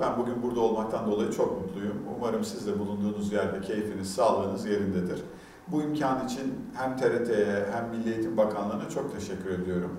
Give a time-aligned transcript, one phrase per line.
[0.00, 1.96] Ben bugün burada olmaktan dolayı çok mutluyum.
[2.16, 5.22] Umarım siz de bulunduğunuz yerde keyfiniz, sağlığınız yerindedir.
[5.68, 9.90] Bu imkan için hem TRT'ye hem Milli Eğitim Bakanlığı'na çok teşekkür ediyorum.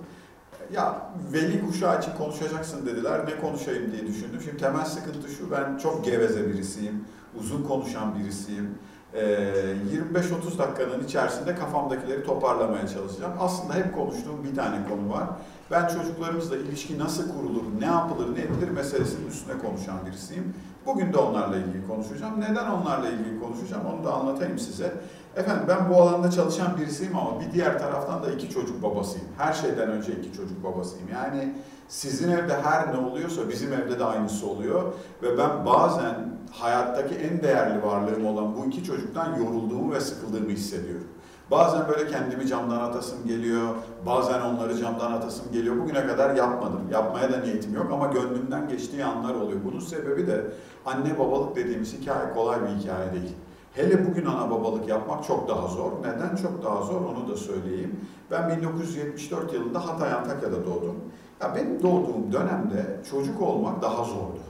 [0.74, 3.26] Ya veli kuşağı için konuşacaksın dediler.
[3.26, 4.42] Ne konuşayım diye düşündüm.
[4.44, 5.52] Şimdi temel sıkıntı şu.
[5.52, 7.06] Ben çok geveze birisiyim.
[7.40, 8.78] Uzun konuşan birisiyim.
[9.14, 13.34] 25-30 dakikanın içerisinde kafamdakileri toparlamaya çalışacağım.
[13.40, 15.24] Aslında hep konuştuğum bir tane konu var.
[15.72, 20.54] Ben çocuklarımızla ilişki nasıl kurulur, ne yapılır, ne edilir meselesinin üstüne konuşan birisiyim.
[20.86, 22.42] Bugün de onlarla ilgili konuşacağım.
[22.42, 24.94] Neden onlarla ilgili konuşacağım onu da anlatayım size.
[25.36, 29.28] Efendim ben bu alanda çalışan birisiyim ama bir diğer taraftan da iki çocuk babasıyım.
[29.38, 31.08] Her şeyden önce iki çocuk babasıyım.
[31.14, 31.54] Yani
[31.88, 34.94] sizin evde her ne oluyorsa bizim evde de aynısı oluyor.
[35.24, 36.16] Ve ben bazen
[36.52, 41.08] hayattaki en değerli varlığım olan bu iki çocuktan yorulduğumu ve sıkıldığımı hissediyorum.
[41.52, 45.78] Bazen böyle kendimi camdan atasım geliyor, bazen onları camdan atasım geliyor.
[45.78, 49.60] Bugüne kadar yapmadım, yapmaya da niyetim yok ama gönlümden geçtiği anlar oluyor.
[49.66, 50.46] Bunun sebebi de
[50.86, 53.36] anne babalık dediğimiz hikaye kolay bir hikaye değil.
[53.74, 55.92] Hele bugün ana babalık yapmak çok daha zor.
[56.00, 58.00] Neden çok daha zor onu da söyleyeyim.
[58.32, 60.96] Ben 1974 yılında Hatay Antakya'da doğdum.
[61.42, 64.49] Ya benim doğduğum dönemde çocuk olmak daha zordu.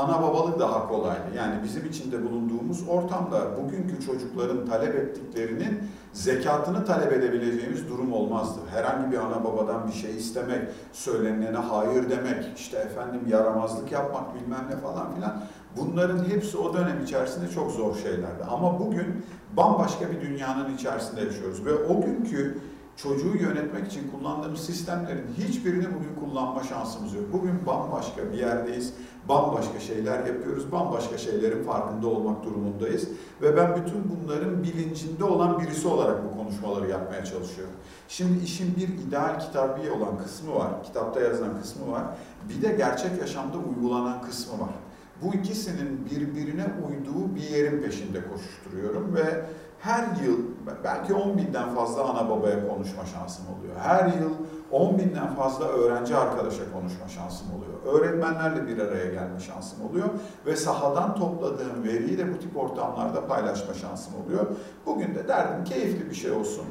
[0.00, 1.26] Ana babalık daha kolaydı.
[1.36, 5.78] Yani bizim içinde bulunduğumuz ortamda bugünkü çocukların talep ettiklerinin
[6.12, 8.60] zekatını talep edebileceğimiz durum olmazdı.
[8.70, 14.66] Herhangi bir ana babadan bir şey istemek, söylenene hayır demek, işte efendim yaramazlık yapmak bilmem
[14.70, 15.42] ne falan filan
[15.76, 18.44] bunların hepsi o dönem içerisinde çok zor şeylerdi.
[18.50, 19.24] Ama bugün
[19.56, 22.58] bambaşka bir dünyanın içerisinde yaşıyoruz ve o günkü
[22.96, 27.24] çocuğu yönetmek için kullandığımız sistemlerin hiçbirini bugün kullanma şansımız yok.
[27.32, 28.94] Bugün bambaşka bir yerdeyiz,
[29.30, 33.08] bambaşka şeyler yapıyoruz, bambaşka şeylerin farkında olmak durumundayız.
[33.42, 37.74] Ve ben bütün bunların bilincinde olan birisi olarak bu konuşmaları yapmaya çalışıyorum.
[38.08, 42.02] Şimdi işin bir ideal kitabi olan kısmı var, kitapta yazılan kısmı var.
[42.48, 44.74] Bir de gerçek yaşamda uygulanan kısmı var.
[45.22, 49.44] Bu ikisinin birbirine uyduğu bir yerin peşinde koşuşturuyorum ve
[49.80, 50.38] her yıl
[50.84, 53.74] belki 10 binden fazla ana babaya konuşma şansım oluyor.
[53.82, 54.32] Her yıl
[54.72, 58.00] 10 binden fazla öğrenci arkadaşa konuşma şansım oluyor.
[58.00, 60.08] Öğretmenlerle bir araya gelme şansım oluyor.
[60.46, 64.46] Ve sahadan topladığım veriyi de bu tip ortamlarda paylaşma şansım oluyor.
[64.86, 66.64] Bugün de derdim keyifli bir şey olsun.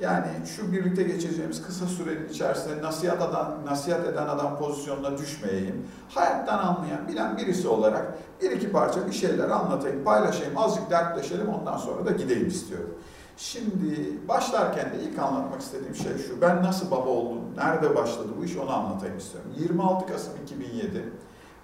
[0.00, 5.86] Yani şu birlikte geçireceğimiz kısa sürenin içerisinde nasihat, adam, nasihat eden adam pozisyonuna düşmeyeyim.
[6.08, 11.76] Hayattan anlayan, bilen birisi olarak bir iki parça bir şeyler anlatayım, paylaşayım, azıcık dertleşelim ondan
[11.76, 12.90] sonra da gideyim istiyorum.
[13.36, 16.40] Şimdi başlarken de ilk anlatmak istediğim şey şu.
[16.40, 19.50] Ben nasıl baba oldum, nerede başladı bu iş onu anlatayım istiyorum.
[19.58, 21.12] 26 Kasım 2007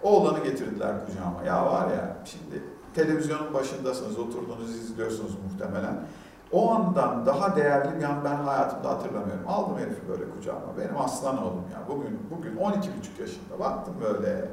[0.02, 1.42] oğlanı getirdiler kucağıma.
[1.46, 2.62] Ya var ya şimdi
[2.94, 6.06] televizyonun başındasınız, oturdunuz izliyorsunuz muhtemelen.
[6.52, 9.44] O andan daha değerli bir an ben hayatımda hatırlamıyorum.
[9.48, 10.76] Aldım herifi böyle kucağıma.
[10.78, 11.88] Benim aslan oğlum ya.
[11.88, 13.58] Bugün bugün 12,5 yaşında.
[13.58, 14.48] Baktım böyle.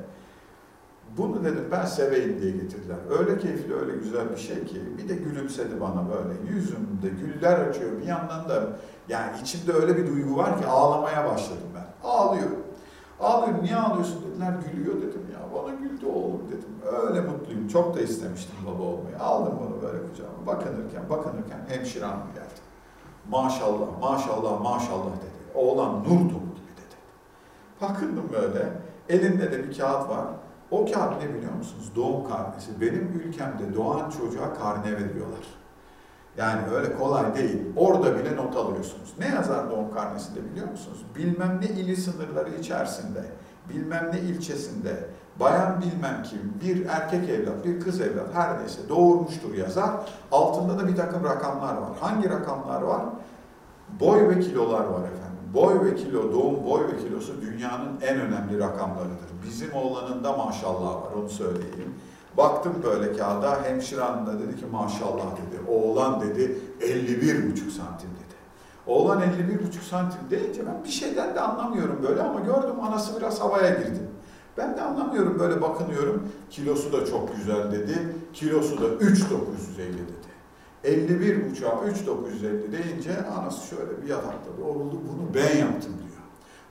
[1.18, 2.98] Bunu dedim ben seveyim diye getirdiler.
[3.20, 4.82] Öyle keyifli, öyle güzel bir şey ki.
[4.98, 6.54] Bir de gülümsedi bana böyle.
[6.56, 7.92] Yüzümde güller açıyor.
[8.02, 8.64] Bir yandan da
[9.10, 12.08] yani içimde öyle bir duygu var ki ağlamaya başladım ben.
[12.10, 12.64] Ağlıyorum.
[13.20, 13.64] Ağlıyorum.
[13.64, 14.54] Niye ağlıyorsun dediler.
[14.72, 15.40] Gülüyor dedim ya.
[15.56, 16.70] Bana güldü oğlum dedim.
[17.08, 17.68] Öyle mutluyum.
[17.68, 19.20] Çok da istemiştim baba olmayı.
[19.20, 20.46] Aldım bunu böyle kucağıma.
[20.48, 22.60] Bakınırken, bakınırken hemşire hanım geldi.
[23.30, 25.56] Maşallah, maşallah, maşallah dedi.
[25.56, 26.96] Oğlan nur topu gibi dedi.
[27.82, 28.70] Bakındım böyle.
[29.10, 30.26] Elinde de bir kağıt var.
[30.72, 31.92] O kağıt ne biliyor musunuz?
[31.96, 32.82] Doğum karnesi.
[32.82, 35.40] Benim ülkemde doğan çocuğa karne veriyorlar.
[36.38, 37.62] Yani öyle kolay değil.
[37.76, 39.14] Orada bile not alıyorsunuz.
[39.20, 41.06] Ne yazar doğum karnesinde biliyor musunuz?
[41.16, 43.24] Bilmem ne ili sınırları içerisinde,
[43.70, 45.10] bilmem ne ilçesinde,
[45.40, 49.92] bayan bilmem kim, bir erkek evlat, bir kız evlat her neyse doğurmuştur yazar.
[50.32, 51.90] Altında da bir takım rakamlar var.
[52.00, 53.02] Hangi rakamlar var?
[54.00, 55.29] Boy ve kilolar var efendim.
[55.54, 59.30] Boy ve kilo, doğum boy ve kilosu dünyanın en önemli rakamlarıdır.
[59.48, 61.96] Bizim oğlanın da maşallah var, onu söyleyeyim.
[62.38, 65.62] Baktım böyle kağıda, hemşire da dedi ki maşallah dedi.
[65.68, 68.36] Oğlan dedi 51 buçuk santim dedi.
[68.88, 73.42] Oğlan 51 buçuk santim deyince ben bir şeyden de anlamıyorum böyle ama gördüm anası biraz
[73.42, 74.00] havaya girdi.
[74.58, 76.30] Ben de anlamıyorum böyle bakınıyorum.
[76.50, 78.16] Kilosu da çok güzel dedi.
[78.34, 80.29] Kilosu da 3950 dedi.
[80.84, 84.96] 51 buçuğa 3950 deyince anası şöyle bir yatakta doğruldu.
[84.96, 86.10] Bunu ben yaptım diyor.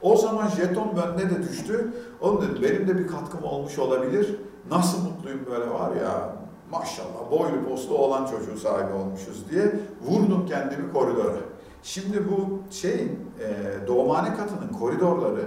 [0.02, 1.92] O zaman jeton bende de düştü.
[2.20, 4.36] Onun dedim benim de bir katkım olmuş olabilir.
[4.70, 6.36] Nasıl mutluyum böyle var ya
[6.70, 9.72] maşallah boylu poslu olan çocuğu sahibi olmuşuz diye
[10.02, 11.36] vurdum kendimi koridora.
[11.82, 15.44] Şimdi bu şeyin e, doğumhane katının koridorları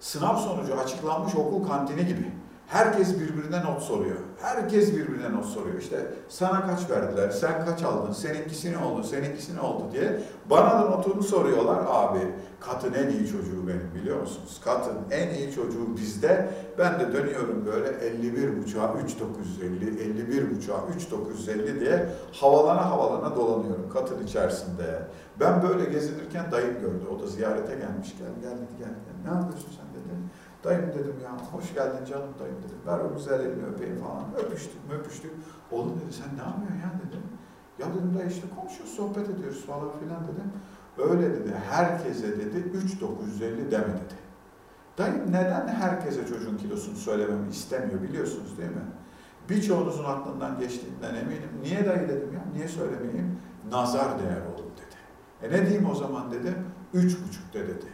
[0.00, 2.32] sınav sonucu açıklanmış okul kantini gibi.
[2.66, 4.16] Herkes birbirine not soruyor.
[4.40, 5.78] Herkes birbirine not soruyor.
[5.78, 10.20] İşte sana kaç verdiler, sen kaç aldın, seninkisi ne oldu, seninkisi ne oldu diye.
[10.50, 11.78] Bana da notunu soruyorlar.
[11.88, 12.18] Abi
[12.60, 14.60] katın en iyi çocuğu benim biliyor musunuz?
[14.64, 16.50] Katın en iyi çocuğu bizde.
[16.78, 24.26] Ben de dönüyorum böyle 51 buçuğa 3950, 51 buçuğa 3950 diye havalana havalana dolanıyorum katın
[24.26, 25.02] içerisinde.
[25.40, 27.04] Ben böyle gezinirken dayım gördü.
[27.16, 28.14] O da ziyarete gelmiş.
[28.18, 28.88] Gel gel gel.
[28.88, 29.32] gel.
[29.32, 29.94] Ne yapıyorsun sen.
[30.64, 32.78] Dayım dedim ya hoş geldin canım dayım dedim.
[32.86, 34.24] Ver o güzel elini öpeyim falan.
[34.44, 35.32] Öpüştük öpüştük.
[35.70, 37.22] Oğlum dedi sen ne yapıyorsun ya dedim.
[37.78, 40.52] Ya dedim dayı işte konuşuyoruz sohbet ediyoruz falan filan dedim.
[40.98, 44.14] Öyle dedi herkese dedi 3950 deme dedi.
[44.98, 48.86] Dayım neden herkese çocuğun kilosunu söylememi istemiyor biliyorsunuz değil mi?
[49.50, 51.50] Birçoğunuzun aklından geçtiğinden eminim.
[51.62, 53.38] Niye dayı dedim ya niye söylemeyeyim?
[53.70, 54.96] Nazar değer olur dedi.
[55.42, 56.54] E ne diyeyim o zaman dedim.
[56.94, 57.86] Üç buçukta dedi.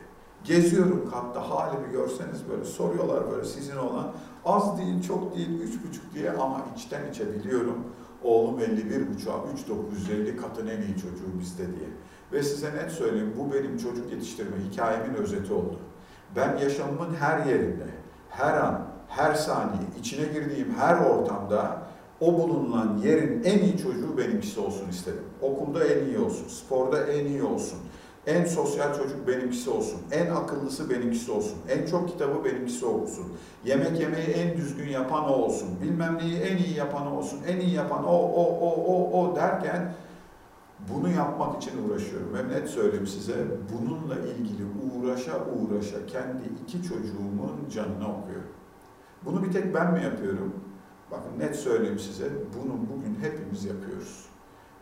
[0.45, 4.13] Geziyorum katta halimi görseniz böyle soruyorlar böyle sizin olan
[4.45, 7.85] az değil çok değil üç buçuk diye ama içten içe biliyorum
[8.23, 11.89] oğlum 51 buçuğa 3950 katın en iyi çocuğu bizde diye.
[12.33, 15.79] Ve size net söyleyeyim bu benim çocuk yetiştirme hikayemin özeti oldu.
[16.37, 17.87] Ben yaşamımın her yerinde,
[18.31, 21.83] her an, her saniye, içine girdiğim her ortamda
[22.21, 25.25] o bulunan yerin en iyi çocuğu benimkisi olsun istedim.
[25.43, 27.79] Okulda en iyi olsun, sporda en iyi olsun,
[28.27, 30.01] en sosyal çocuk benimkisi olsun.
[30.13, 31.59] En akıllısı benimkisi olsun.
[31.69, 33.27] En çok kitabı benimkisi olsun.
[33.65, 35.69] Yemek yemeyi en düzgün yapan o olsun.
[35.83, 37.41] Bilmem neyi en iyi yapan o olsun.
[37.49, 39.95] En iyi yapan o, o, o, o, o derken
[40.89, 42.35] bunu yapmak için uğraşıyorum.
[42.35, 43.35] Ve net söyleyeyim size
[43.73, 48.51] bununla ilgili uğraşa uğraşa kendi iki çocuğumun canını okuyorum.
[49.25, 50.55] Bunu bir tek ben mi yapıyorum?
[51.11, 54.30] Bakın net söyleyeyim size bunu bugün hepimiz yapıyoruz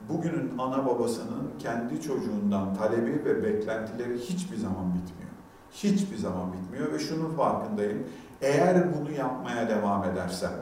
[0.09, 5.31] bugünün ana babasının kendi çocuğundan talebi ve beklentileri hiçbir zaman bitmiyor.
[5.71, 8.07] Hiçbir zaman bitmiyor ve şunun farkındayım.
[8.43, 10.53] Eğer bunu yapmaya devam edersem,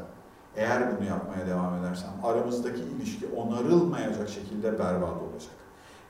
[0.56, 5.55] eğer bunu yapmaya devam edersem aramızdaki ilişki onarılmayacak şekilde berbat olacak.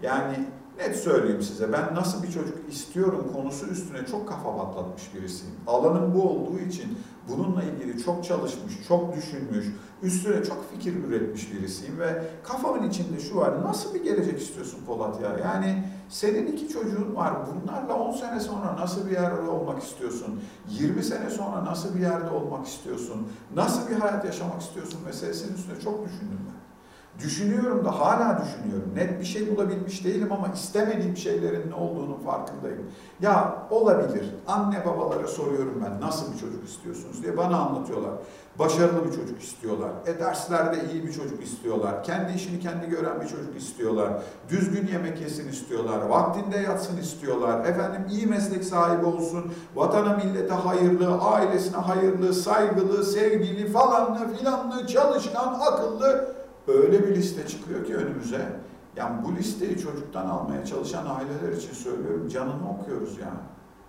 [0.03, 0.47] Yani
[0.79, 5.55] net söyleyeyim size ben nasıl bir çocuk istiyorum konusu üstüne çok kafa patlatmış birisiyim.
[5.67, 9.67] Alanım bu olduğu için bununla ilgili çok çalışmış, çok düşünmüş,
[10.03, 15.21] üstüne çok fikir üretmiş birisiyim ve kafamın içinde şu var, nasıl bir gelecek istiyorsun Polat
[15.21, 15.39] ya?
[15.39, 20.41] Yani senin iki çocuğun var, bunlarla 10 sene sonra nasıl bir yerde olmak istiyorsun?
[20.69, 23.29] 20 sene sonra nasıl bir yerde olmak istiyorsun?
[23.55, 26.66] Nasıl bir hayat yaşamak istiyorsun meselesinin üstüne çok düşündüm ben.
[27.25, 28.93] Düşünüyorum da hala düşünüyorum.
[28.95, 32.91] Net bir şey bulabilmiş değilim ama istemediğim şeylerin ne olduğunu farkındayım.
[33.21, 34.35] Ya olabilir.
[34.47, 38.13] Anne babalara soruyorum ben nasıl bir çocuk istiyorsunuz diye bana anlatıyorlar.
[38.59, 39.91] Başarılı bir çocuk istiyorlar.
[40.07, 42.05] E derslerde iyi bir çocuk istiyorlar.
[42.05, 44.13] Kendi işini kendi gören bir çocuk istiyorlar.
[44.49, 46.03] Düzgün yemek yesin istiyorlar.
[46.03, 47.65] Vaktinde yatsın istiyorlar.
[47.65, 49.53] Efendim iyi meslek sahibi olsun.
[49.75, 56.36] Vatana millete hayırlı, ailesine hayırlı, saygılı, sevgili falanlı filanlı, çalışkan, akıllı
[56.69, 58.53] öyle bir liste çıkıyor ki önümüze.
[58.97, 62.29] Yani bu listeyi çocuktan almaya çalışan aileler için söylüyorum.
[62.29, 63.41] Canını okuyoruz yani.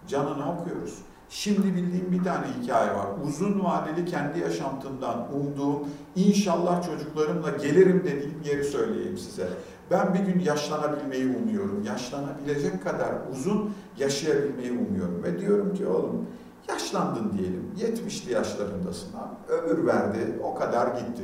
[0.08, 1.00] Canını okuyoruz.
[1.30, 3.08] Şimdi bildiğim bir tane hikaye var.
[3.28, 9.50] Uzun vadeli kendi yaşantımdan umduğum, inşallah çocuklarımla gelirim dediğim yeri söyleyeyim size.
[9.92, 11.84] Ben bir gün yaşlanabilmeyi umuyorum.
[11.84, 15.24] Yaşlanabilecek kadar uzun yaşayabilmeyi umuyorum.
[15.24, 16.26] Ve diyorum ki oğlum
[16.70, 17.72] yaşlandın diyelim.
[17.78, 19.10] 70'li yaşlarındasın.
[19.50, 21.24] Ömür verdi, o kadar gitti.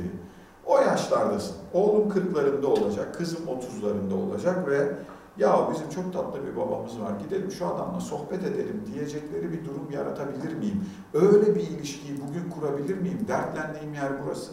[0.66, 1.56] O yaşlardasın.
[1.72, 4.92] Oğlum 40'larında olacak, kızım 30'larında olacak ve
[5.36, 9.90] ya bizim çok tatlı bir babamız var gidelim şu adamla sohbet edelim diyecekleri bir durum
[9.90, 10.84] yaratabilir miyim?
[11.14, 13.26] Öyle bir ilişkiyi bugün kurabilir miyim?
[13.28, 14.52] Dertlendiğim yer burası.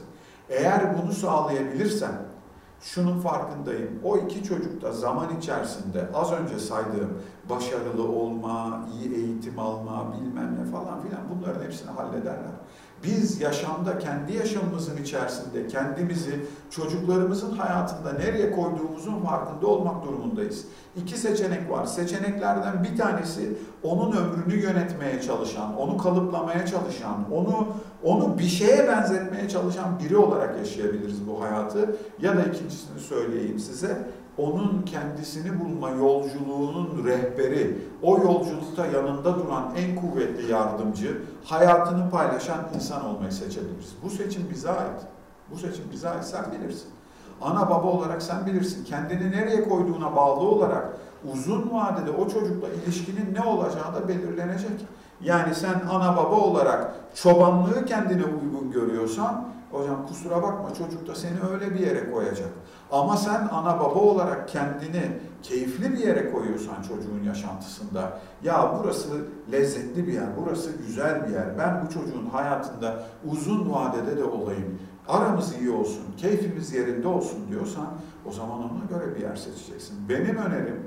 [0.50, 2.22] Eğer bunu sağlayabilirsem
[2.82, 4.00] şunun farkındayım.
[4.04, 7.18] O iki çocuk da zaman içerisinde az önce saydığım
[7.50, 12.52] başarılı olma, iyi eğitim alma, bilmem ne falan filan bunların hepsini hallederler.
[13.04, 20.66] Biz yaşamda kendi yaşamımızın içerisinde kendimizi çocuklarımızın hayatında nereye koyduğumuzun farkında olmak durumundayız.
[20.96, 21.86] İki seçenek var.
[21.86, 27.68] Seçeneklerden bir tanesi onun ömrünü yönetmeye çalışan, onu kalıplamaya çalışan, onu
[28.04, 31.96] onu bir şeye benzetmeye çalışan biri olarak yaşayabiliriz bu hayatı.
[32.22, 33.98] Ya da ikincisini söyleyeyim size
[34.42, 43.06] onun kendisini bulma yolculuğunun rehberi, o yolculukta yanında duran en kuvvetli yardımcı, hayatını paylaşan insan
[43.06, 43.94] olmayı seçebiliriz.
[44.04, 45.02] Bu seçim bize ait.
[45.52, 46.24] Bu seçim bize ait.
[46.24, 46.90] Sen bilirsin.
[47.42, 48.86] Ana baba olarak sen bilirsin.
[48.86, 50.90] Kendini nereye koyduğuna bağlı olarak
[51.34, 54.86] uzun vadede o çocukla ilişkinin ne olacağı da belirlenecek.
[55.22, 61.38] Yani sen ana baba olarak çobanlığı kendine uygun görüyorsan hocam kusura bakma çocuk da seni
[61.54, 62.50] öyle bir yere koyacak.
[62.92, 65.02] Ama sen ana baba olarak kendini
[65.44, 69.08] keyifli bir yere koyuyorsan çocuğun yaşantısında, ya burası
[69.52, 74.80] lezzetli bir yer, burası güzel bir yer, ben bu çocuğun hayatında uzun vadede de olayım,
[75.08, 77.88] aramız iyi olsun, keyfimiz yerinde olsun diyorsan
[78.26, 80.10] o zaman ona göre bir yer seçeceksin.
[80.10, 80.84] Benim önerim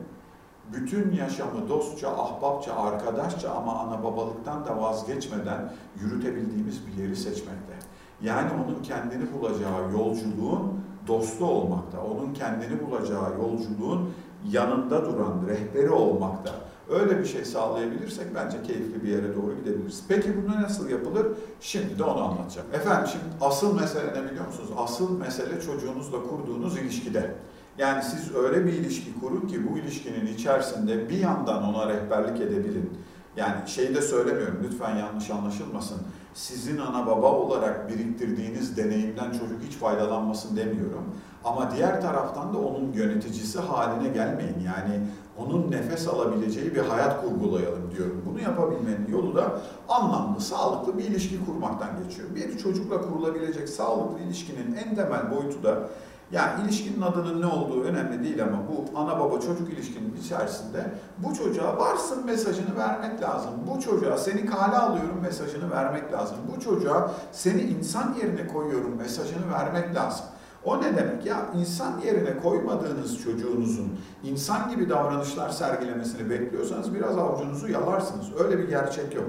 [0.72, 7.74] bütün yaşamı dostça, ahbapça, arkadaşça ama ana babalıktan da vazgeçmeden yürütebildiğimiz bir yeri seçmekte.
[8.22, 14.10] Yani onun kendini bulacağı yolculuğun dostu olmakta, onun kendini bulacağı yolculuğun
[14.50, 16.52] yanında duran rehberi olmakta.
[16.90, 20.04] Öyle bir şey sağlayabilirsek bence keyifli bir yere doğru gidebiliriz.
[20.08, 21.26] Peki bunu nasıl yapılır?
[21.60, 22.68] Şimdi de onu anlatacağım.
[22.72, 24.70] Efendim şimdi asıl mesele ne biliyor musunuz?
[24.78, 27.34] Asıl mesele çocuğunuzla kurduğunuz ilişkide.
[27.78, 32.90] Yani siz öyle bir ilişki kurun ki bu ilişkinin içerisinde bir yandan ona rehberlik edebilin.
[33.36, 36.02] Yani şeyi de söylemiyorum lütfen yanlış anlaşılmasın.
[36.34, 41.04] Sizin ana baba olarak biriktirdiğiniz deneyimden çocuk hiç faydalanmasın demiyorum.
[41.44, 44.60] Ama diğer taraftan da onun yöneticisi haline gelmeyin.
[44.66, 45.00] Yani
[45.38, 48.22] onun nefes alabileceği bir hayat kurgulayalım diyorum.
[48.26, 52.28] Bunu yapabilmenin yolu da anlamlı, sağlıklı bir ilişki kurmaktan geçiyor.
[52.34, 55.88] Bir çocukla kurulabilecek sağlıklı ilişkinin en temel boyutu da
[56.32, 61.34] yani ilişkinin adının ne olduğu önemli değil ama bu ana baba çocuk ilişkinin içerisinde bu
[61.34, 63.50] çocuğa varsın mesajını vermek lazım.
[63.66, 66.36] Bu çocuğa seni kale alıyorum mesajını vermek lazım.
[66.54, 70.26] Bu çocuğa seni insan yerine koyuyorum mesajını vermek lazım.
[70.64, 71.36] O ne demek ya?
[71.60, 78.26] insan yerine koymadığınız çocuğunuzun insan gibi davranışlar sergilemesini bekliyorsanız biraz avucunuzu yalarsınız.
[78.44, 79.28] Öyle bir gerçek yok.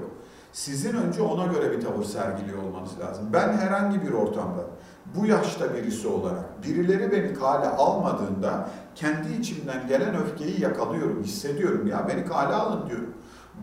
[0.52, 3.24] Sizin önce ona göre bir tavır sergiliyor olmanız lazım.
[3.32, 4.60] Ben herhangi bir ortamda
[5.14, 11.86] bu yaşta birisi olarak birileri beni kale almadığında kendi içimden gelen öfkeyi yakalıyorum, hissediyorum.
[11.86, 13.14] Ya beni kale alın diyorum.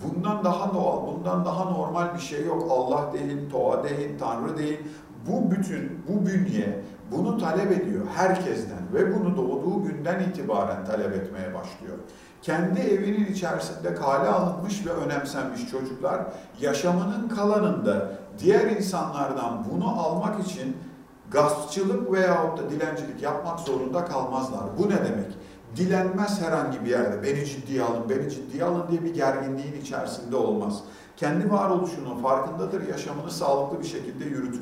[0.04, 2.68] Bundan daha doğal, bundan daha normal bir şey yok.
[2.70, 4.80] Allah değil, Toğa değil, Tanrı değil.
[5.28, 11.54] Bu bütün, bu bünye bunu talep ediyor herkesten ve bunu doğduğu günden itibaren talep etmeye
[11.54, 11.98] başlıyor.
[12.42, 16.22] Kendi evinin içerisinde kale alınmış ve önemsenmiş çocuklar
[16.62, 20.78] yaşamının kalanında diğer insanlardan bunu almak için
[21.34, 24.64] gaspçılık veyahut da dilencilik yapmak zorunda kalmazlar.
[24.78, 25.38] Bu ne demek?
[25.76, 27.24] Dilenmez herhangi bir yerde.
[27.24, 30.84] Beni ciddiye alın, beni ciddiye alın diye bir gerginliğin içerisinde olmaz.
[31.18, 34.62] Kendi varoluşunun farkındadır, yaşamını sağlıklı bir şekilde yürütür.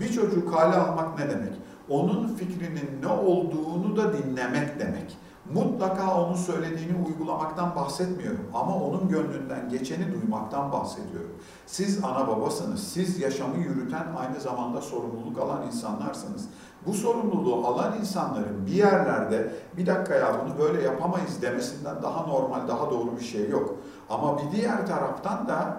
[0.00, 1.52] Bir çocuğu kale almak ne demek?
[1.88, 5.16] Onun fikrinin ne olduğunu da dinlemek demek.
[5.50, 11.30] Mutlaka onun söylediğini uygulamaktan bahsetmiyorum ama onun gönlünden geçeni duymaktan bahsediyorum.
[11.66, 16.48] Siz ana babasınız, siz yaşamı yürüten aynı zamanda sorumluluk alan insanlarsınız.
[16.86, 22.68] Bu sorumluluğu alan insanların bir yerlerde bir dakika ya bunu böyle yapamayız demesinden daha normal,
[22.68, 23.74] daha doğru bir şey yok.
[24.10, 25.76] Ama bir diğer taraftan da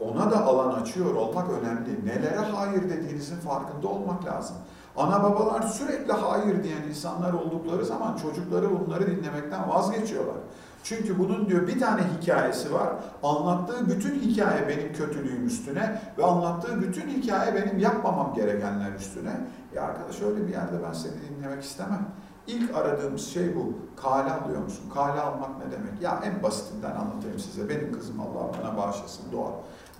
[0.00, 2.06] ona da alan açıyor olmak önemli.
[2.06, 4.56] Nelere hayır dediğinizin farkında olmak lazım.
[4.96, 10.36] Ana babalar sürekli hayır diyen insanlar oldukları zaman çocukları bunları dinlemekten vazgeçiyorlar.
[10.82, 12.88] Çünkü bunun diyor bir tane hikayesi var.
[13.22, 19.40] Anlattığı bütün hikaye benim kötülüğüm üstüne ve anlattığı bütün hikaye benim yapmamam gerekenler üstüne.
[19.74, 22.08] Ya arkadaş öyle bir yerde ben seni dinlemek istemem.
[22.46, 23.72] İlk aradığımız şey bu.
[24.02, 24.90] Kale alıyor musun?
[24.94, 26.02] Kale almak ne demek?
[26.02, 27.68] Ya en basitinden anlatayım size.
[27.68, 29.50] Benim kızım Allah bana bağışlasın Doğa.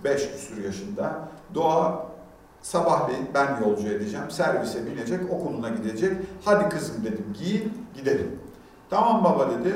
[0.03, 1.19] Beş küsur yaşında.
[1.53, 2.05] Doğa
[2.67, 4.31] Sabahleyin ben yolcu edeceğim.
[4.31, 6.13] Servise binecek, okuluna gidecek.
[6.45, 8.39] Hadi kızım dedim giyin gidelim.
[8.89, 9.73] Tamam baba dedi.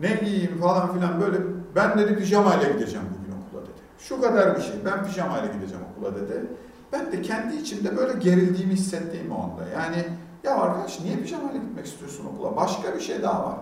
[0.00, 1.38] Ne giyeyim falan filan böyle.
[1.74, 3.80] Ben dedi pijamayla gideceğim bugün okula dedi.
[3.98, 4.74] Şu kadar bir şey.
[4.84, 6.46] Ben pijamayla gideceğim okula dedi.
[6.92, 9.68] Ben de kendi içimde böyle gerildiğimi hissettiğim o anda.
[9.74, 10.04] Yani
[10.44, 12.56] ya arkadaş niye pijamayla gitmek istiyorsun okula?
[12.56, 13.56] Başka bir şey daha var.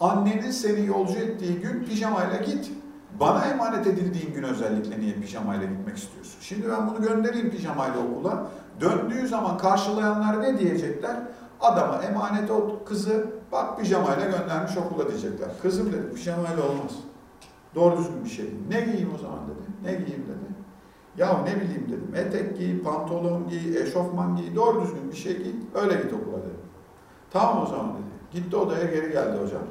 [0.00, 2.70] Annenin seni yolcu ettiği gün pijamayla git.
[3.20, 6.38] Bana emanet edildiğin gün özellikle niye pijamayla gitmek istiyorsun?
[6.40, 8.46] Şimdi ben bunu göndereyim pijamayla okula.
[8.80, 11.16] Döndüğü zaman karşılayanlar ne diyecekler?
[11.60, 15.48] Adama emanet ol kızı bak pijamayla göndermiş okula diyecekler.
[15.62, 16.92] Kızım dedi pijamayla olmaz.
[17.74, 18.54] Doğru düzgün bir şey.
[18.68, 19.66] Ne giyeyim o zaman dedi.
[19.84, 20.56] Ne giyeyim dedi.
[21.16, 22.14] Ya ne bileyim dedim.
[22.14, 25.52] Etek giy, pantolon giy, eşofman giy, doğru düzgün bir şey giy.
[25.74, 26.56] Öyle git okula dedi.
[27.30, 28.02] Tamam o zaman dedi.
[28.32, 29.62] Gitti odaya geri geldi hocam.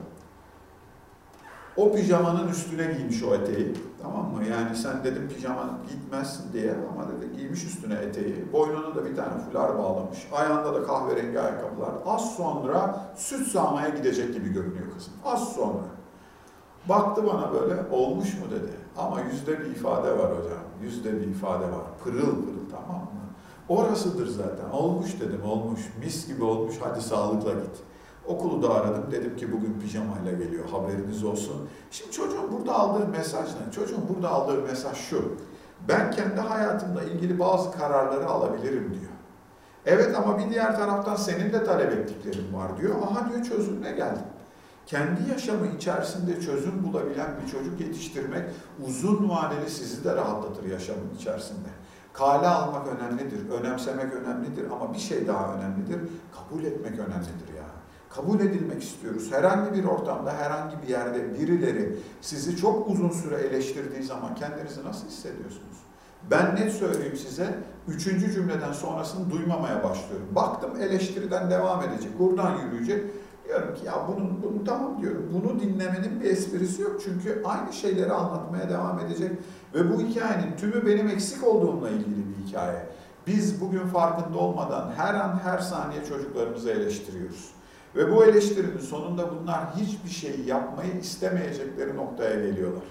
[1.78, 3.74] O pijamanın üstüne giymiş o eteği.
[4.02, 4.46] Tamam mı?
[4.52, 8.54] Yani sen dedim pijama gitmezsin diye ama dedi giymiş üstüne eteği.
[8.54, 10.28] Boynuna da bir tane fular bağlamış.
[10.32, 11.92] Ayağında da kahverengi ayakkabılar.
[12.06, 15.14] Az sonra süt sağmaya gidecek gibi görünüyor kızım.
[15.26, 15.84] Az sonra.
[16.90, 18.72] Baktı bana böyle olmuş mu dedi.
[18.98, 20.64] Ama yüzde bir ifade var hocam.
[20.82, 21.86] Yüzde bir ifade var.
[22.04, 23.26] Pırıl pırıl tamam mı?
[23.70, 24.70] Orasıdır zaten.
[24.70, 25.80] Olmuş dedim olmuş.
[26.00, 26.76] Mis gibi olmuş.
[26.84, 27.84] Hadi sağlıkla git.
[28.28, 29.12] Okulu da aradım.
[29.12, 30.70] Dedim ki bugün pijamayla geliyor.
[30.70, 31.70] Haberiniz olsun.
[31.92, 33.72] Şimdi çocuğun burada aldığı mesaj ne?
[33.72, 35.36] Çocuğun burada aldığı mesaj şu.
[35.88, 39.12] Ben kendi hayatımla ilgili bazı kararları alabilirim diyor.
[39.86, 42.96] Evet ama bir diğer taraftan senin de talep ettiklerin var diyor.
[43.02, 44.26] Aha diyor çözümle geldim.
[44.86, 48.44] Kendi yaşamı içerisinde çözüm bulabilen bir çocuk yetiştirmek
[48.88, 51.70] uzun vadeli sizi de rahatlatır yaşamın içerisinde.
[52.14, 56.00] Kale almak önemlidir, önemsemek önemlidir ama bir şey daha önemlidir,
[56.36, 57.55] kabul etmek önemlidir.
[58.16, 59.32] Kabul edilmek istiyoruz.
[59.32, 65.08] Herhangi bir ortamda, herhangi bir yerde birileri sizi çok uzun süre eleştirdiği zaman kendinizi nasıl
[65.08, 65.78] hissediyorsunuz?
[66.32, 70.28] Ben net söyleyeyim size, üçüncü cümleden sonrasını duymamaya başlıyorum.
[70.32, 73.06] Baktım eleştiriden devam edecek, buradan yürüyecek.
[73.48, 75.30] Diyorum ki ya bunun, bunu tamam diyorum.
[75.34, 77.02] Bunu dinlemenin bir esprisi yok.
[77.04, 79.32] Çünkü aynı şeyleri anlatmaya devam edecek.
[79.74, 82.86] Ve bu hikayenin tümü benim eksik olduğumla ilgili bir hikaye.
[83.28, 87.56] Biz bugün farkında olmadan her an her saniye çocuklarımızı eleştiriyoruz.
[87.96, 92.84] Ve bu eleştirinin sonunda bunlar hiçbir şey yapmayı istemeyecekleri noktaya geliyorlar.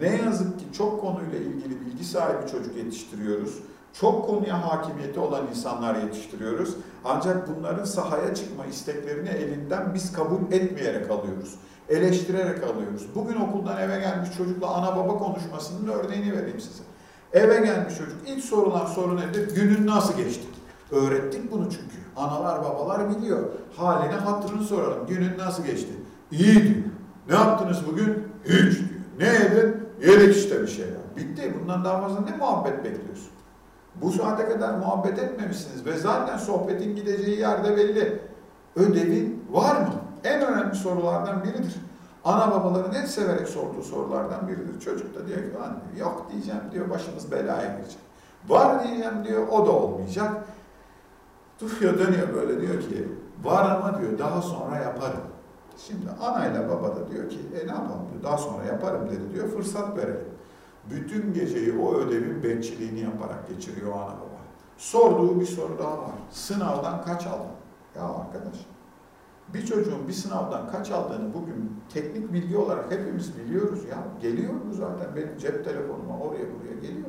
[0.00, 3.58] Ne yazık ki çok konuyla ilgili bilgi sahibi çocuk yetiştiriyoruz.
[4.00, 6.76] Çok konuya hakimiyeti olan insanlar yetiştiriyoruz.
[7.04, 11.54] Ancak bunların sahaya çıkma isteklerini elinden biz kabul etmeyerek alıyoruz.
[11.88, 13.06] Eleştirerek alıyoruz.
[13.14, 16.82] Bugün okuldan eve gelmiş çocukla ana baba konuşmasının örneğini vereyim size.
[17.32, 19.54] Eve gelmiş çocuk ilk sorulan soru nedir?
[19.54, 20.44] Günün nasıl geçti?
[20.90, 21.96] Öğrettik bunu çünkü.
[22.16, 23.38] Analar babalar biliyor.
[23.76, 25.06] Haline hatırını soralım.
[25.06, 25.92] Günün nasıl geçti?
[26.30, 26.84] İyi diyor.
[27.28, 28.28] Ne yaptınız bugün?
[28.44, 28.90] Hiç diyor.
[29.18, 29.76] Ne yedin?
[30.00, 31.16] Yedik işte bir şeyler.
[31.16, 31.54] Bitti.
[31.62, 33.28] Bundan daha fazla ne muhabbet bekliyorsun?
[34.02, 38.20] Bu saate kadar muhabbet etmemişsiniz ve zaten sohbetin gideceği yerde belli.
[38.76, 39.94] Ödevin var mı?
[40.24, 41.74] En önemli sorulardan biridir.
[42.24, 44.80] Ana babaların en severek sorduğu sorulardan biridir.
[44.80, 47.98] Çocuk da diyor ki anne yok diyeceğim diyor başımız belaya girecek.
[48.48, 50.32] Var diyeceğim diyor o da olmayacak.
[51.60, 53.08] Duruyor dönüyor böyle diyor ki
[53.42, 55.20] var ama diyor daha sonra yaparım.
[55.76, 59.48] Şimdi anayla baba da diyor ki e ne yapalım diyor daha sonra yaparım dedi diyor
[59.48, 60.28] fırsat verelim.
[60.90, 64.34] Bütün geceyi o ödevin bekçiliğini yaparak geçiriyor ana baba.
[64.76, 66.14] Sorduğu bir soru daha var.
[66.30, 67.54] Sınavdan kaç aldın?
[67.96, 68.56] Ya arkadaş
[69.54, 73.98] bir çocuğun bir sınavdan kaç aldığını bugün teknik bilgi olarak hepimiz biliyoruz ya.
[74.22, 77.08] Geliyor bu zaten benim cep telefonuma oraya buraya geliyor.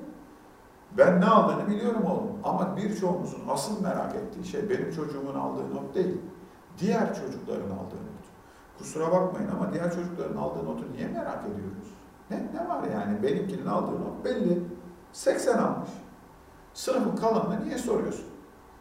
[0.98, 2.32] Ben ne aldığını biliyorum oğlum.
[2.44, 6.22] Ama birçoğumuzun asıl merak ettiği şey benim çocuğumun aldığı not değil.
[6.80, 8.26] Diğer çocukların aldığı not.
[8.78, 11.94] Kusura bakmayın ama diğer çocukların aldığı notu niye merak ediyoruz?
[12.30, 13.24] Ne, ne var yani?
[13.24, 14.64] Benimkinin aldığı not belli.
[15.14, 15.90] 80 almış.
[16.74, 18.26] Sınıfın kalanını niye soruyorsun?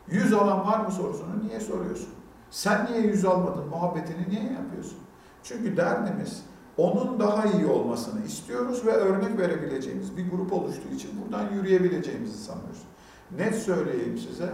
[0.06, 2.08] 100 alan var mı sorusunu niye soruyorsun?
[2.50, 4.98] Sen niye 100 almadın muhabbetini niye yapıyorsun?
[5.42, 6.44] Çünkü derdimiz
[6.76, 12.82] onun daha iyi olmasını istiyoruz ve örnek verebileceğimiz bir grup oluştuğu için buradan yürüyebileceğimizi sanıyoruz.
[13.38, 14.52] Net söyleyeyim size,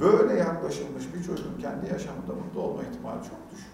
[0.00, 3.70] böyle yaklaşılmış bir çocuğun kendi yaşamında mutlu olma ihtimali çok düşük.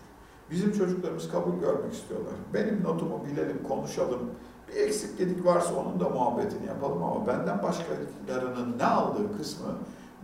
[0.51, 2.35] Bizim çocuklarımız kabul görmek istiyorlar.
[2.55, 4.31] Benim notumu bilelim, konuşalım.
[4.69, 9.69] Bir eksik gedik varsa onun da muhabbetini yapalım ama benden başkalarının ne aldığı kısmı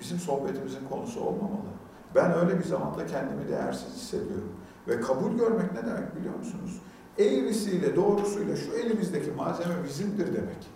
[0.00, 1.72] bizim sohbetimizin konusu olmamalı.
[2.14, 4.52] Ben öyle bir zamanda kendimi değersiz hissediyorum.
[4.88, 6.80] Ve kabul görmek ne demek biliyor musunuz?
[7.18, 10.70] Eğrisiyle doğrusuyla şu elimizdeki malzeme bizimdir demek.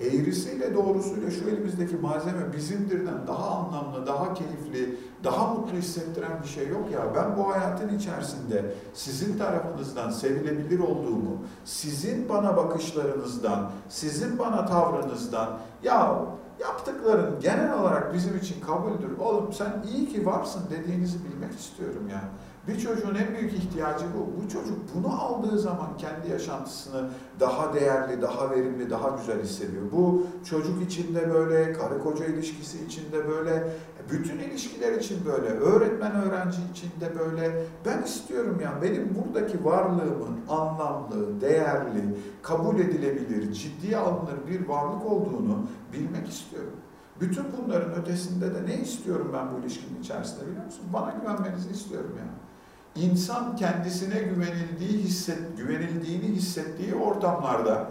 [0.00, 6.68] Eğrisiyle doğrusuyla şu elimizdeki malzeme bizimdirden daha anlamlı, daha keyifli, daha mutlu hissettiren bir şey
[6.68, 7.14] yok ya.
[7.14, 16.24] Ben bu hayatın içerisinde sizin tarafınızdan sevilebilir olduğumu, sizin bana bakışlarınızdan, sizin bana tavrınızdan, ya
[16.60, 19.18] yaptıkların genel olarak bizim için kabuldür.
[19.18, 22.20] Oğlum sen iyi ki varsın dediğinizi bilmek istiyorum ya.
[22.68, 24.42] Bir çocuğun en büyük ihtiyacı bu.
[24.42, 29.82] Bu çocuk bunu aldığı zaman kendi yaşantısını daha değerli, daha verimli, daha güzel hissediyor.
[29.92, 33.72] Bu çocuk içinde böyle, karı koca ilişkisi içinde böyle,
[34.10, 37.64] bütün ilişkiler için böyle, öğretmen öğrenci içinde böyle.
[37.86, 45.66] Ben istiyorum ya benim buradaki varlığımın anlamlı, değerli, kabul edilebilir, ciddiye alınır bir varlık olduğunu
[45.92, 46.72] bilmek istiyorum.
[47.20, 50.84] Bütün bunların ötesinde de ne istiyorum ben bu ilişkinin içerisinde biliyor musun?
[50.92, 52.49] Bana güvenmenizi istiyorum yani.
[52.96, 57.86] İnsan kendisine güvenildiği hisset, güvenildiğini hissettiği ortamlarda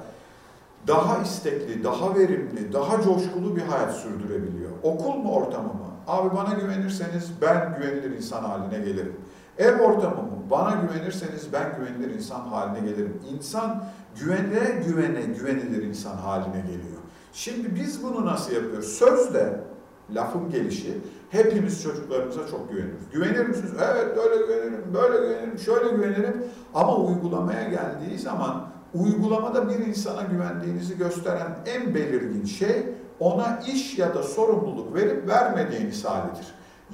[0.87, 4.71] daha istekli, daha verimli, daha coşkulu bir hayat sürdürebiliyor.
[4.83, 5.89] Okul mu ortamı mı?
[6.07, 9.15] Abi bana güvenirseniz ben güvenilir insan haline gelirim.
[9.57, 10.43] Ev ortamı mı?
[10.51, 13.21] Bana güvenirseniz ben güvenilir insan haline gelirim.
[13.33, 13.83] İnsan
[14.19, 16.99] güvene güvene güvenilir insan haline geliyor.
[17.33, 18.87] Şimdi biz bunu nasıl yapıyoruz?
[18.87, 19.59] Sözle
[20.13, 20.97] lafın gelişi
[21.29, 23.03] hepimiz çocuklarımıza çok güveniyoruz.
[23.13, 23.71] Güvenir misiniz?
[23.93, 26.43] Evet böyle güvenirim, böyle güvenirim, şöyle güvenirim.
[26.73, 32.85] Ama uygulamaya geldiği zaman uygulamada bir insana güvendiğinizi gösteren en belirgin şey
[33.19, 36.47] ona iş ya da sorumluluk verip vermediğiniz halidir.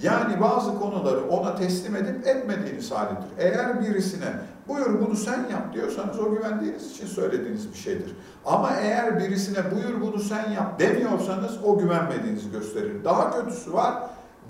[0.04, 3.30] Yani bazı konuları ona teslim edip etmediğiniz halidir.
[3.38, 4.34] Eğer birisine
[4.68, 8.16] buyur bunu sen yap diyorsanız o güvendiğiniz için söylediğiniz bir şeydir.
[8.46, 13.04] Ama eğer birisine buyur bunu sen yap demiyorsanız o güvenmediğinizi gösterir.
[13.04, 13.94] Daha kötüsü var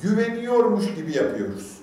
[0.02, 1.78] güveniyormuş gibi yapıyoruz.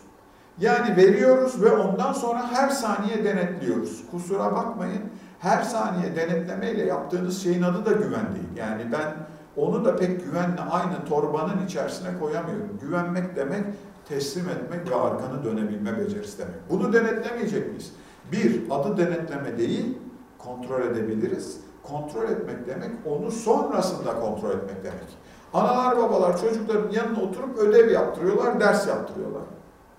[0.58, 4.02] Yani veriyoruz ve ondan sonra her saniye denetliyoruz.
[4.10, 5.02] Kusura bakmayın
[5.38, 8.56] her saniye denetlemeyle yaptığınız şeyin adı da güven değil.
[8.56, 9.14] Yani ben
[9.56, 12.78] onu da pek güvenle aynı torbanın içerisine koyamıyorum.
[12.80, 13.64] Güvenmek demek
[14.08, 16.54] teslim etmek ve arkanı dönebilme becerisi demek.
[16.70, 17.92] Bunu denetlemeyecek miyiz?
[18.32, 19.98] Bir, adı denetleme değil,
[20.38, 21.60] kontrol edebiliriz.
[21.82, 25.18] Kontrol etmek demek, onu sonrasında kontrol etmek demek.
[25.54, 29.42] Analar babalar çocukların yanına oturup ödev yaptırıyorlar, ders yaptırıyorlar.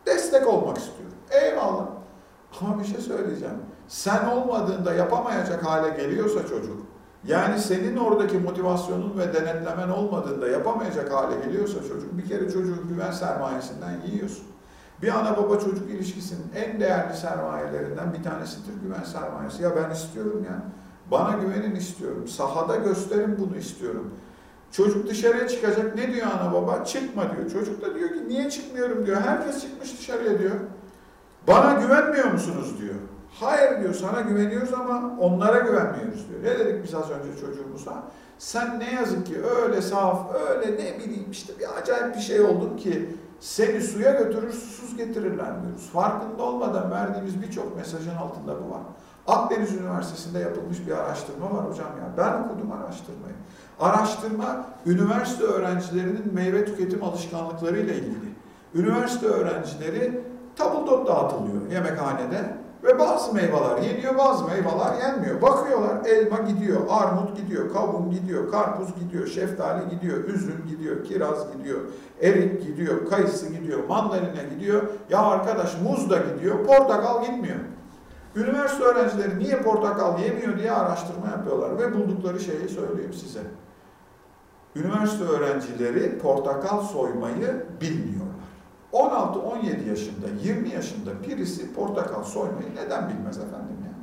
[0.06, 1.18] Destek olmak istiyorum.
[1.32, 1.86] Eyvallah.
[2.62, 3.58] Ama bir şey söyleyeceğim.
[3.88, 6.82] Sen olmadığında yapamayacak hale geliyorsa çocuk,
[7.24, 13.12] yani senin oradaki motivasyonun ve denetlemen olmadığında yapamayacak hale geliyorsa çocuk, bir kere çocuğun güven
[13.12, 14.46] sermayesinden yiyorsun.
[15.02, 19.64] Bir ana baba çocuk ilişkisinin en değerli sermayelerinden bir tanesidir güven sermayesi.
[19.64, 20.64] Ya ben istiyorum ya.
[21.14, 22.28] Bana güvenin istiyorum.
[22.28, 24.14] Sahada gösterin bunu istiyorum.
[24.72, 25.96] Çocuk dışarıya çıkacak.
[25.96, 26.86] Ne diyor ana baba?
[26.86, 27.52] Çıkma diyor.
[27.52, 29.22] Çocuk da diyor ki niye çıkmıyorum diyor.
[29.22, 30.56] Herkes çıkmış dışarıya diyor.
[31.48, 32.96] Bana güvenmiyor musunuz diyor.
[33.40, 36.44] Hayır diyor sana güveniyoruz ama onlara güvenmiyoruz diyor.
[36.44, 38.04] Ne dedik biz az önce çocuğumuza?
[38.38, 42.78] Sen ne yazık ki öyle saf, öyle ne bileyim işte bir acayip bir şey oldun
[42.78, 45.90] ki seni suya götürür, susuz getirirler diyoruz.
[45.94, 48.82] Farkında olmadan verdiğimiz birçok mesajın altında bu var.
[49.28, 52.08] Akdeniz Üniversitesi'nde yapılmış bir araştırma var hocam ya.
[52.18, 53.36] Ben okudum araştırmayı.
[53.80, 58.34] Araştırma üniversite öğrencilerinin meyve tüketim alışkanlıkları ile ilgili.
[58.76, 60.22] Üniversite öğrencileri
[60.56, 65.42] tabldot dağıtılıyor yemekhanede ve bazı meyveler yeniyor, bazı meyveler yenmiyor.
[65.42, 71.80] Bakıyorlar elma gidiyor, armut gidiyor, kavun gidiyor, karpuz gidiyor, şeftali gidiyor, üzüm gidiyor, kiraz gidiyor,
[72.22, 74.82] erik gidiyor, kayısı gidiyor, mandalina gidiyor.
[75.10, 77.60] Ya arkadaş muz da gidiyor, portakal gitmiyor.
[78.36, 83.42] Üniversite öğrencileri niye portakal yemiyor diye araştırma yapıyorlar ve buldukları şeyi söyleyeyim size.
[84.76, 88.34] Üniversite öğrencileri portakal soymayı bilmiyorlar.
[88.94, 93.94] 16-17 yaşında, 20 yaşında birisi portakal soymayı neden bilmez efendim ya?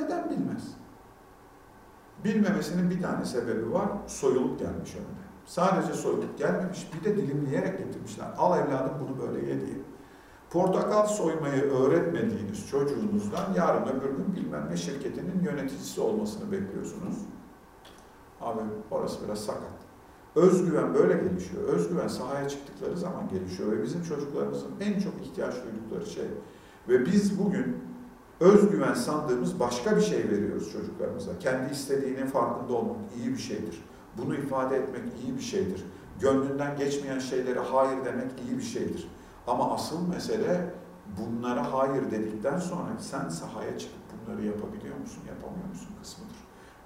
[0.00, 0.62] Neden bilmez?
[2.24, 5.20] Bilmemesinin bir tane sebebi var, soyulup gelmiş önüne.
[5.46, 8.26] Sadece soyulup gelmemiş, bir de dilimleyerek getirmişler.
[8.38, 9.76] Al evladım bunu böyle ye diye.
[10.50, 17.16] Portakal soymayı öğretmediğiniz çocuğunuzdan yarın öbür gün bilmem ne şirketinin yöneticisi olmasını bekliyorsunuz.
[18.40, 18.60] Abi
[18.90, 19.80] orası biraz sakat.
[20.36, 21.62] Özgüven böyle gelişiyor.
[21.62, 26.26] Özgüven sahaya çıktıkları zaman gelişiyor ve bizim çocuklarımızın en çok ihtiyaç duydukları şey.
[26.88, 27.76] Ve biz bugün
[28.40, 31.38] özgüven sandığımız başka bir şey veriyoruz çocuklarımıza.
[31.38, 33.84] Kendi istediğinin farkında olmak iyi bir şeydir.
[34.18, 35.84] Bunu ifade etmek iyi bir şeydir.
[36.20, 39.08] Gönlünden geçmeyen şeylere hayır demek iyi bir şeydir.
[39.50, 40.74] Ama asıl mesele
[41.18, 46.36] bunlara hayır dedikten sonra sen sahaya çıkıp bunları yapabiliyor musun, yapamıyor musun kısmıdır.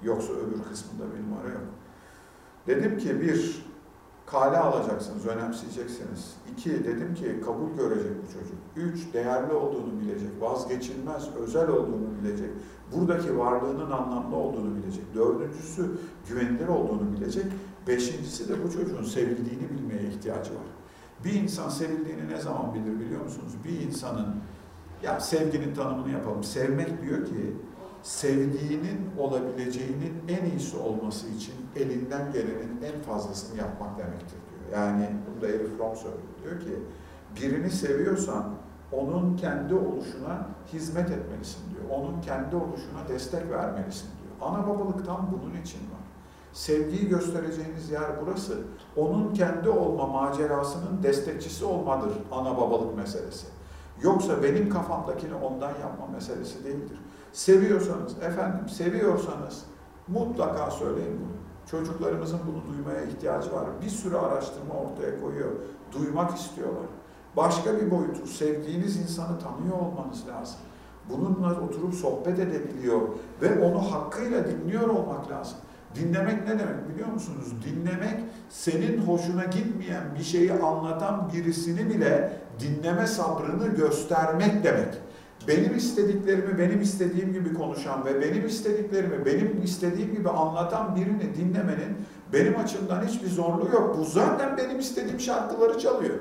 [0.03, 1.69] Yoksa öbür kısmında bir numara yok.
[2.67, 3.67] Dedim ki bir,
[4.27, 6.37] kale alacaksınız, önemseyeceksiniz.
[6.53, 8.59] İki, dedim ki kabul görecek bu çocuk.
[8.77, 12.51] Üç, değerli olduğunu bilecek, vazgeçilmez, özel olduğunu bilecek.
[12.93, 15.05] Buradaki varlığının anlamlı olduğunu bilecek.
[15.15, 15.99] Dördüncüsü,
[16.29, 17.47] güvenilir olduğunu bilecek.
[17.87, 20.67] Beşincisi de bu çocuğun sevildiğini bilmeye ihtiyacı var.
[21.25, 23.53] Bir insan sevildiğini ne zaman bilir biliyor musunuz?
[23.65, 24.35] Bir insanın,
[25.03, 26.45] ya sevginin tanımını yapalım.
[26.45, 27.57] Sevmek diyor ki,
[28.03, 34.83] sevdiğinin olabileceğinin en iyisi olması için elinden gelenin en fazlasını yapmak demektir diyor.
[34.83, 36.23] Yani bunu da Erich Fromm söylüyor.
[36.45, 36.83] Diyor ki
[37.37, 38.55] birini seviyorsan
[38.93, 41.99] onun kendi oluşuna hizmet etmelisin diyor.
[41.99, 44.51] Onun kendi oluşuna destek vermelisin diyor.
[44.51, 46.04] Ana babalık tam bunun için var.
[46.55, 48.59] Sevgiyi göstereceğiniz yer burası.
[48.97, 53.47] Onun kendi olma macerasının destekçisi olmadır ana babalık meselesi.
[54.03, 56.99] Yoksa benim kafamdakini ondan yapma meselesi değildir.
[57.33, 59.65] Seviyorsanız, efendim seviyorsanız
[60.09, 61.35] mutlaka söyleyin bunu.
[61.71, 63.65] Çocuklarımızın bunu duymaya ihtiyacı var.
[63.85, 65.51] Bir sürü araştırma ortaya koyuyor.
[65.93, 66.87] Duymak istiyorlar.
[67.37, 70.57] Başka bir boyutu, sevdiğiniz insanı tanıyor olmanız lazım.
[71.11, 73.01] Bununla oturup sohbet edebiliyor
[73.43, 75.57] ve onu hakkıyla dinliyor olmak lazım.
[75.95, 77.53] Dinlemek ne demek biliyor musunuz?
[77.65, 84.95] Dinlemek senin hoşuna gitmeyen bir şeyi anlatan birisini bile dinleme sabrını göstermek demek
[85.49, 91.97] benim istediklerimi benim istediğim gibi konuşan ve benim istediklerimi benim istediğim gibi anlatan birini dinlemenin
[92.33, 93.97] benim açımdan hiçbir zorluğu yok.
[93.99, 96.15] Bu zaten benim istediğim şarkıları çalıyor.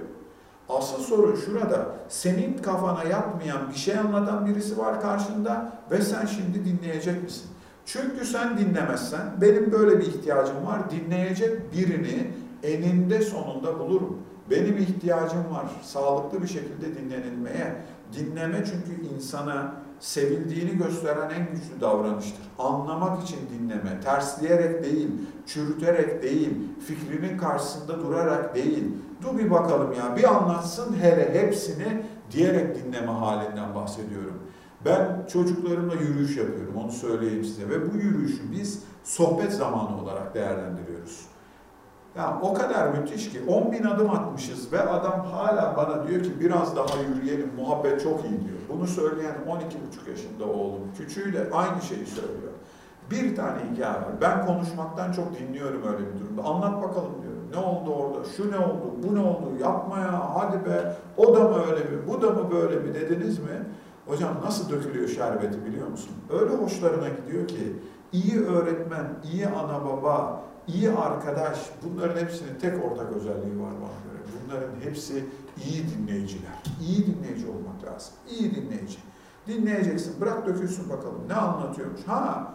[0.69, 1.85] Asıl sorun şurada.
[2.09, 7.52] Senin kafana yatmayan bir şey anlatan birisi var karşında ve sen şimdi dinleyecek misin?
[7.85, 10.91] Çünkü sen dinlemezsen benim böyle bir ihtiyacım var.
[10.91, 12.27] Dinleyecek birini
[12.63, 14.17] eninde sonunda bulurum.
[14.49, 17.75] Benim ihtiyacım var sağlıklı bir şekilde dinlenilmeye.
[18.13, 22.49] Dinleme çünkü insana sevildiğini gösteren en güçlü davranıştır.
[22.59, 25.09] Anlamak için dinleme, tersleyerek değil,
[25.45, 26.49] çürüterek değil,
[26.87, 28.83] fikrinin karşısında durarak değil.
[29.21, 34.39] Dur bir bakalım ya bir anlatsın hele hepsini diyerek dinleme halinden bahsediyorum.
[34.85, 41.25] Ben çocuklarımla yürüyüş yapıyorum onu söyleyeyim size ve bu yürüyüşü biz sohbet zamanı olarak değerlendiriyoruz.
[42.17, 46.39] Ya o kadar müthiş ki 10 bin adım atmışız ve adam hala bana diyor ki
[46.39, 48.59] biraz daha yürüyelim muhabbet çok iyi diyor.
[48.69, 52.53] Bunu söyleyen 12,5 yaşında oğlum küçüğüyle aynı şeyi söylüyor.
[53.11, 54.21] Bir tane hikaye var.
[54.21, 56.43] Ben konuşmaktan çok dinliyorum öyle bir durumda.
[56.43, 57.43] Anlat bakalım diyorum.
[57.51, 58.29] Ne oldu orada?
[58.37, 58.93] Şu ne oldu?
[59.03, 59.45] Bu ne oldu?
[59.61, 60.35] Yapma ya.
[60.35, 60.95] Hadi be.
[61.17, 62.07] O da mı öyle mi?
[62.07, 63.65] Bu da mı böyle mi dediniz mi?
[64.07, 66.11] Hocam nasıl dökülüyor şerbeti biliyor musun?
[66.29, 67.75] Öyle hoşlarına gidiyor ki
[68.11, 74.23] iyi öğretmen, iyi ana baba, iyi arkadaş bunların hepsinin tek ortak özelliği var bana göre.
[74.45, 75.25] Bunların hepsi
[75.65, 76.63] iyi dinleyiciler.
[76.81, 78.13] İyi dinleyici olmak lazım.
[78.29, 78.97] İyi dinleyici.
[79.47, 80.21] Dinleyeceksin.
[80.21, 81.21] Bırak dökülsün bakalım.
[81.27, 82.01] Ne anlatıyormuş?
[82.07, 82.53] Ha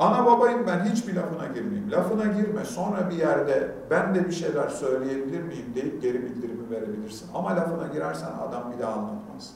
[0.00, 1.90] Ana babayım ben hiçbir lafına girmeyeyim.
[1.90, 7.28] Lafına girme sonra bir yerde ben de bir şeyler söyleyebilir miyim deyip geri bildirimi verebilirsin.
[7.34, 9.54] Ama lafına girersen adam bir daha anlatmaz.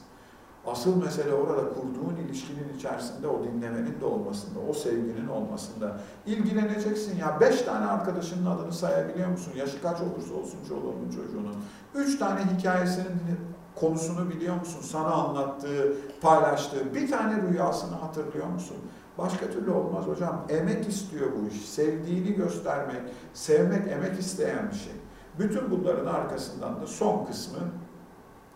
[0.67, 5.97] Asıl mesele orada kurduğun ilişkinin içerisinde o dinlemenin de olmasında, o sevginin olmasında.
[6.25, 7.39] İlgileneceksin ya.
[7.41, 9.53] Beş tane arkadaşının adını sayabiliyor musun?
[9.55, 11.55] Yaşı kaç olursa olsun çoluğunun çocuğunun.
[11.95, 13.39] Üç tane hikayesinin
[13.75, 14.81] konusunu biliyor musun?
[14.81, 18.77] Sana anlattığı, paylaştığı bir tane rüyasını hatırlıyor musun?
[19.17, 20.45] Başka türlü olmaz hocam.
[20.49, 21.69] Emek istiyor bu iş.
[21.69, 23.01] Sevdiğini göstermek,
[23.33, 24.93] sevmek emek isteyen bir şey.
[25.39, 27.59] Bütün bunların arkasından da son kısmı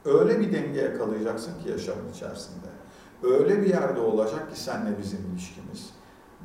[0.06, 2.68] öyle bir denge yakalayacaksın ki yaşamın içerisinde.
[3.24, 5.90] Öyle bir yerde olacak ki senle bizim ilişkimiz.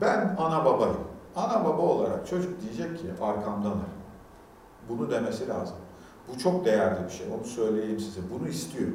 [0.01, 1.05] Ben ana babayım.
[1.37, 3.77] Ana baba olarak çocuk diyecek ki arkamdalar.
[4.89, 5.77] Bunu demesi lazım.
[6.29, 7.27] Bu çok değerli bir şey.
[7.39, 8.21] Onu söyleyeyim size.
[8.35, 8.91] Bunu istiyor.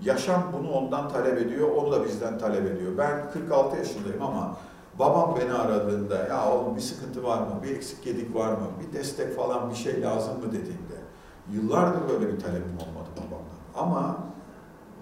[0.00, 2.98] Yaşam bunu ondan talep ediyor, onu da bizden talep ediyor.
[2.98, 4.56] Ben 46 yaşındayım ama
[4.98, 8.98] babam beni aradığında ya oğlum bir sıkıntı var mı, bir eksik yedik var mı, bir
[8.98, 10.96] destek falan bir şey lazım mı dediğinde
[11.52, 13.55] yıllardır böyle bir talebim olmadı babamdan.
[13.76, 14.16] Ama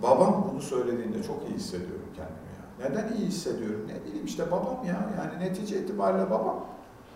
[0.03, 2.89] babam bunu söylediğinde çok iyi hissediyorum kendimi ya.
[2.89, 3.81] Neden iyi hissediyorum?
[3.87, 5.11] Ne bileyim işte babam ya.
[5.19, 6.65] Yani netice itibariyle babam.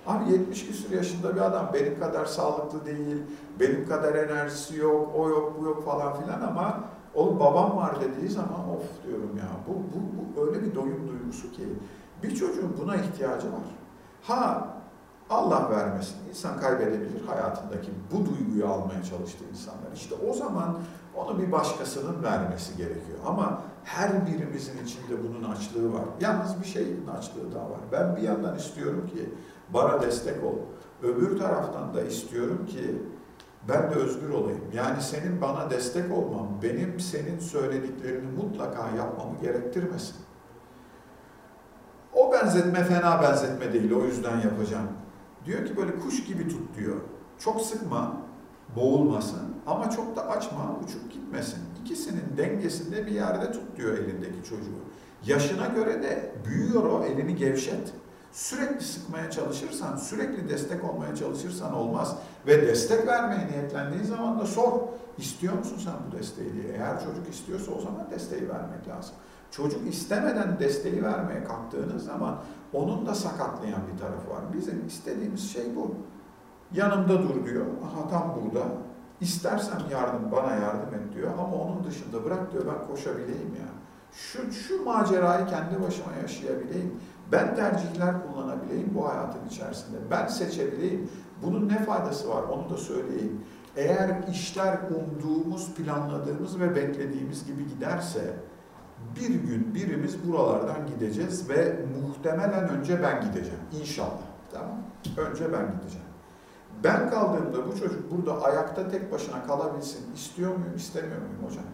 [0.07, 3.23] Abi 70 küsur yaşında bir adam benim kadar sağlıklı değil,
[3.61, 6.81] benim kadar enerjisi yok, o yok, bu yok falan filan ama
[7.15, 9.49] Oğlum babam var dediği zaman of diyorum ya.
[9.69, 11.63] Bu, bu, bu öyle bir doyum duygusu ki
[12.23, 13.61] bir çocuğun buna ihtiyacı var.
[14.23, 14.69] Ha
[15.31, 16.17] Allah vermesin.
[16.29, 19.93] İnsan kaybedebilir hayatındaki bu duyguyu almaya çalıştığı insanlar.
[19.95, 20.79] İşte o zaman
[21.19, 23.19] onu bir başkasının vermesi gerekiyor.
[23.27, 26.05] Ama her birimizin içinde bunun açlığı var.
[26.21, 27.81] Yalnız bir şeyin açlığı daha var.
[27.93, 29.35] Ben bir yandan istiyorum ki
[29.71, 30.55] bana destek ol.
[31.03, 33.03] Öbür taraftan da istiyorum ki
[33.69, 34.65] ben de özgür olayım.
[34.75, 40.17] Yani senin bana destek olman, benim senin söylediklerini mutlaka yapmamı gerektirmesin.
[42.15, 44.89] O benzetme fena benzetme değil, o yüzden yapacağım.
[45.45, 46.97] Diyor ki böyle kuş gibi tut diyor.
[47.39, 48.17] Çok sıkma,
[48.77, 51.59] boğulmasın ama çok da açma, uçup gitmesin.
[51.85, 54.79] İkisinin dengesinde bir yerde tut diyor elindeki çocuğu.
[55.27, 57.93] Yaşına göre de büyüyor o, elini gevşet.
[58.33, 62.17] Sürekli sıkmaya çalışırsan, sürekli destek olmaya çalışırsan olmaz.
[62.47, 64.73] Ve destek vermeye niyetlendiği zaman da sor.
[65.19, 66.73] İstiyor musun sen bu desteği diye.
[66.73, 69.15] Eğer çocuk istiyorsa o zaman desteği vermek lazım.
[69.51, 72.39] Çocuk istemeden desteği vermeye kalktığınız zaman
[72.73, 74.43] onun da sakatlayan bir tarafı var.
[74.53, 75.95] Bizim istediğimiz şey bu.
[76.75, 77.67] Yanımda dur diyor.
[77.87, 78.67] Aha tam burada.
[79.21, 83.69] İstersen yardım bana yardım et diyor ama onun dışında bırak diyor ben koşabileyim ya.
[84.13, 86.95] Şu, şu macerayı kendi başıma yaşayabileyim.
[87.33, 89.97] Ben tercihler kullanabileyim bu hayatın içerisinde.
[90.11, 91.11] Ben seçebileyim.
[91.43, 93.41] Bunun ne faydası var onu da söyleyeyim.
[93.77, 98.35] Eğer işler umduğumuz, planladığımız ve beklediğimiz gibi giderse
[99.17, 103.61] bir gün birimiz buralardan gideceğiz ve muhtemelen önce ben gideceğim.
[103.81, 104.29] İnşallah.
[104.53, 104.79] Tamam
[105.17, 106.08] Önce ben gideceğim.
[106.85, 110.15] Ben kaldığımda bu çocuk burada ayakta tek başına kalabilsin.
[110.15, 111.65] istiyor muyum, istemiyor muyum hocam?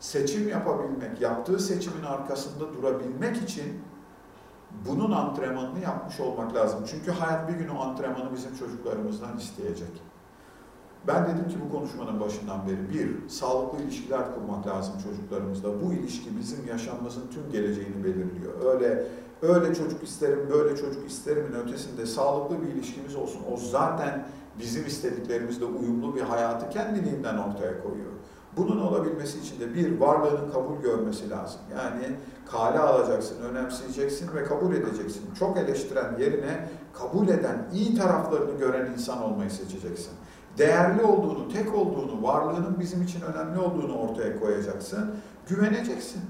[0.00, 3.82] Seçim yapabilmek, yaptığı seçimin arkasında durabilmek için
[4.88, 6.80] bunun antrenmanını yapmış olmak lazım.
[6.86, 10.02] Çünkü hayat bir gün o antrenmanı bizim çocuklarımızdan isteyecek.
[11.06, 15.68] Ben dedim ki bu konuşmanın başından beri bir, sağlıklı ilişkiler kurmak lazım çocuklarımızla.
[15.82, 18.74] Bu ilişki bizim yaşamımızın tüm geleceğini belirliyor.
[18.74, 19.06] Öyle
[19.44, 23.40] öyle çocuk isterim, böyle çocuk isterimin ötesinde sağlıklı bir ilişkimiz olsun.
[23.52, 24.26] O zaten
[24.58, 28.12] bizim istediklerimizle uyumlu bir hayatı kendiliğinden ortaya koyuyor.
[28.56, 31.60] Bunun olabilmesi için de bir, varlığının kabul görmesi lazım.
[31.72, 32.16] Yani
[32.52, 35.22] kale alacaksın, önemseyeceksin ve kabul edeceksin.
[35.38, 40.12] Çok eleştiren yerine kabul eden, iyi taraflarını gören insan olmayı seçeceksin.
[40.58, 45.14] Değerli olduğunu, tek olduğunu, varlığının bizim için önemli olduğunu ortaya koyacaksın.
[45.48, 46.22] Güveneceksin.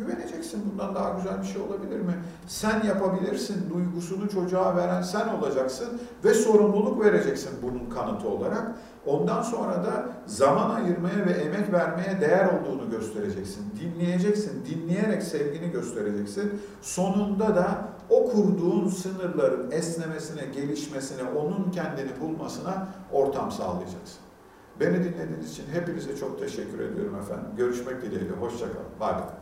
[0.00, 0.72] Güveneceksin.
[0.72, 2.14] Bundan daha güzel bir şey olabilir mi?
[2.46, 3.70] Sen yapabilirsin.
[3.74, 8.72] Duygusunu çocuğa veren sen olacaksın ve sorumluluk vereceksin bunun kanıtı olarak.
[9.06, 13.64] Ondan sonra da zaman ayırmaya ve emek vermeye değer olduğunu göstereceksin.
[13.80, 16.62] Dinleyeceksin, dinleyerek sevgini göstereceksin.
[16.82, 24.18] Sonunda da o kurduğun sınırların esnemesine, gelişmesine, onun kendini bulmasına ortam sağlayacaksın.
[24.80, 27.46] Beni dinlediğiniz için hepinize çok teşekkür ediyorum efendim.
[27.56, 28.32] Görüşmek dileğiyle.
[28.32, 28.86] Hoşçakalın.
[29.00, 29.39] Bay bay.